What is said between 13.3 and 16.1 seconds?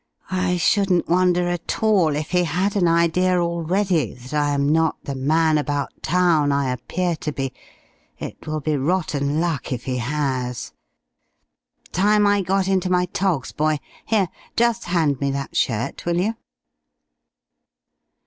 boy.... Here, just hand me that shirt,